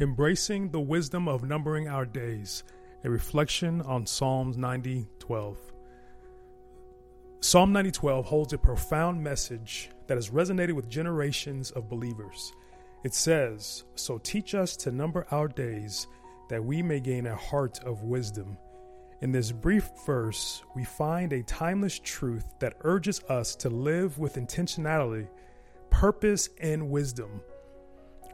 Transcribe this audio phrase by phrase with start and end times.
[0.00, 2.64] Embracing the wisdom of numbering our days,
[3.04, 5.56] a reflection on Psalms 90:12.
[7.38, 12.52] Psalm 90:12 holds a profound message that has resonated with generations of believers.
[13.04, 16.08] It says, "So teach us to number our days
[16.48, 18.58] that we may gain a heart of wisdom."
[19.20, 24.34] In this brief verse, we find a timeless truth that urges us to live with
[24.34, 25.28] intentionality,
[25.90, 27.40] purpose, and wisdom.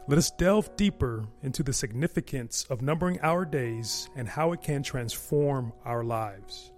[0.07, 4.81] Let us delve deeper into the significance of numbering our days and how it can
[4.81, 6.71] transform our lives.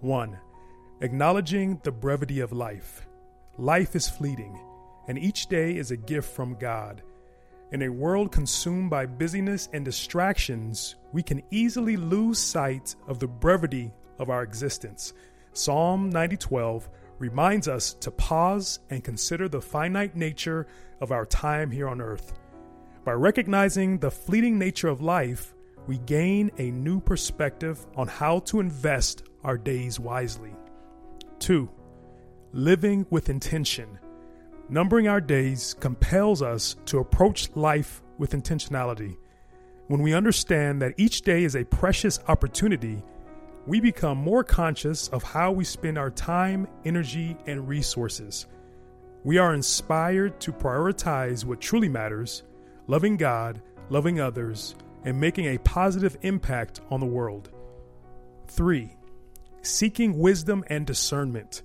[0.00, 0.38] 1.
[1.02, 3.06] Acknowledging the brevity of life.
[3.58, 4.58] Life is fleeting,
[5.06, 7.02] and each day is a gift from God.
[7.70, 13.28] In a world consumed by busyness and distractions, we can easily lose sight of the
[13.28, 15.12] brevity of our existence.
[15.52, 16.88] Psalm 90:12
[17.18, 20.66] reminds us to pause and consider the finite nature
[21.02, 22.32] of our time here on earth.
[23.04, 25.54] By recognizing the fleeting nature of life,
[25.86, 30.56] we gain a new perspective on how to invest our days wisely.
[31.38, 31.68] 2.
[32.54, 33.98] Living with intention.
[34.70, 39.18] Numbering our days compels us to approach life with intentionality.
[39.88, 43.02] When we understand that each day is a precious opportunity,
[43.66, 48.46] we become more conscious of how we spend our time, energy, and resources.
[49.24, 52.44] We are inspired to prioritize what truly matters
[52.86, 57.50] loving God, loving others, and making a positive impact on the world.
[58.48, 58.96] 3.
[59.62, 61.62] Seeking wisdom and discernment.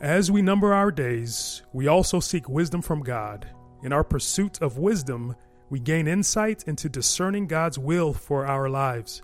[0.00, 3.48] As we number our days, we also seek wisdom from God.
[3.82, 5.36] In our pursuit of wisdom,
[5.68, 9.22] we gain insight into discerning God's will for our lives.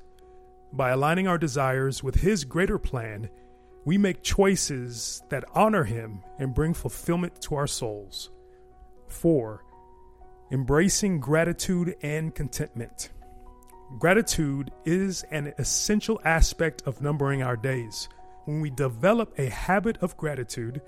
[0.72, 3.28] By aligning our desires with His greater plan,
[3.84, 8.30] we make choices that honor Him and bring fulfillment to our souls.
[9.08, 9.62] 4
[10.50, 13.11] embracing gratitude and contentment.
[13.98, 18.08] Gratitude is an essential aspect of numbering our days.
[18.44, 20.82] When we develop a habit of gratitude,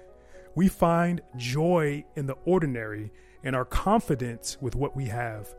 [0.54, 3.12] we find joy in the ordinary
[3.44, 5.54] and are confident with what we have.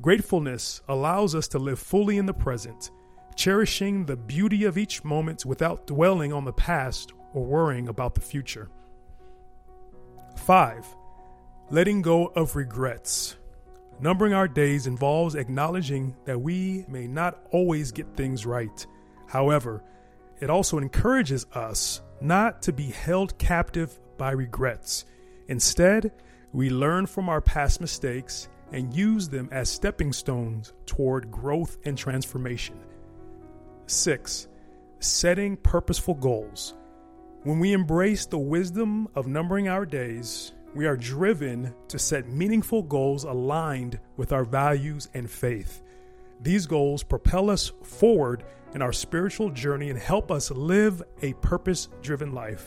[0.00, 2.90] Gratefulness allows us to live fully in the present,
[3.36, 8.20] cherishing the beauty of each moment without dwelling on the past or worrying about the
[8.20, 8.68] future.
[10.36, 10.96] 5
[11.70, 13.36] Letting go of regrets.
[14.00, 18.86] Numbering our days involves acknowledging that we may not always get things right.
[19.26, 19.82] However,
[20.40, 25.04] it also encourages us not to be held captive by regrets.
[25.48, 26.12] Instead,
[26.52, 31.96] we learn from our past mistakes and use them as stepping stones toward growth and
[31.96, 32.78] transformation.
[33.86, 34.48] 6.
[34.98, 36.74] Setting purposeful goals.
[37.44, 42.82] When we embrace the wisdom of numbering our days, we are driven to set meaningful
[42.82, 45.82] goals aligned with our values and faith.
[46.40, 48.44] These goals propel us forward
[48.74, 52.66] in our spiritual journey and help us live a purpose driven life.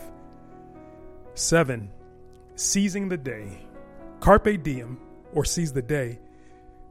[1.33, 1.89] 7.
[2.55, 3.65] Seizing the day.
[4.19, 4.99] Carpe diem,
[5.33, 6.19] or seize the day,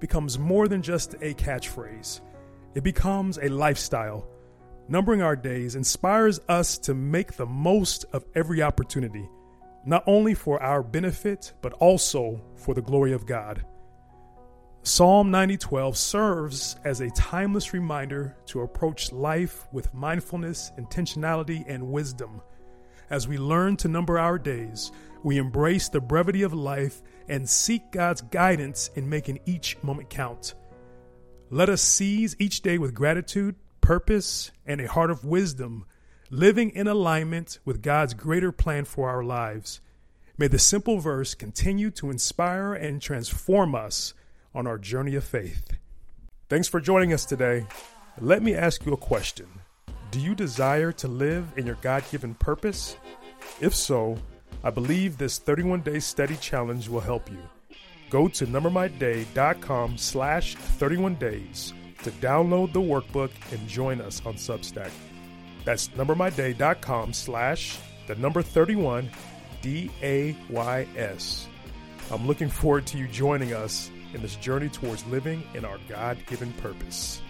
[0.01, 2.21] becomes more than just a catchphrase,
[2.75, 4.27] it becomes a lifestyle.
[4.87, 9.27] Numbering our days inspires us to make the most of every opportunity
[9.85, 13.65] not only for our benefit, but also for the glory of God.
[14.83, 22.43] Psalm 90:12 serves as a timeless reminder to approach life with mindfulness, intentionality, and wisdom.
[23.09, 27.93] As we learn to number our days, we embrace the brevity of life and seek
[27.93, 30.55] God's guidance in making each moment count.
[31.51, 35.87] Let us seize each day with gratitude, purpose, and a heart of wisdom
[36.31, 39.81] living in alignment with God's greater plan for our lives.
[40.37, 44.15] May the simple verse continue to inspire and transform us
[44.55, 45.77] on our journey of faith.
[46.49, 47.67] Thanks for joining us today.
[48.21, 49.47] Let me ask you a question
[50.11, 52.97] Do you desire to live in your God given purpose?
[53.61, 54.19] If so,
[54.63, 57.39] I believe this 31 day study challenge will help you.
[58.11, 61.73] Go to numbermyday.com slash 31 days
[62.03, 64.91] to download the workbook and join us on Substack.
[65.65, 69.11] That's numbermyday.com slash the number 31
[69.63, 71.47] D A Y S.
[72.11, 76.19] I'm looking forward to you joining us in this journey towards living in our God
[76.27, 77.23] given purpose.